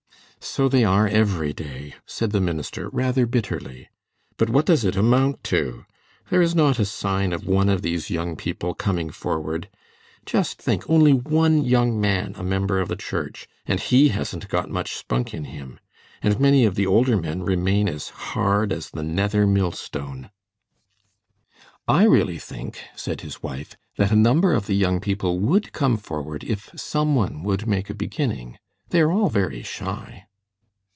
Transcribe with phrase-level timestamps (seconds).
[0.43, 3.89] "So they are every day," said the minister, rather bitterly.
[4.37, 5.85] "But what does it amount to?
[6.31, 9.69] There is not a sign of one of these young people 'coming forward.'
[10.25, 14.67] Just think, only one young man a member of the church, and he hasn't got
[14.67, 15.79] much spunk in him.
[16.23, 20.31] And many of the older men remain as hard as the nether millstone."
[21.87, 25.97] "I really think," said his wife, "that a number of the young people would 'come
[25.97, 28.57] forward' if some one would make a beginning.
[28.89, 30.23] They are all very shy."